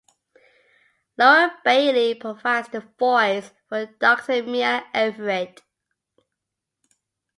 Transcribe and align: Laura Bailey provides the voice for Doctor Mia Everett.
Laura 1.15 1.55
Bailey 1.63 2.15
provides 2.15 2.67
the 2.69 2.79
voice 2.97 3.51
for 3.69 3.85
Doctor 3.85 4.41
Mia 4.41 4.83
Everett. 4.95 5.61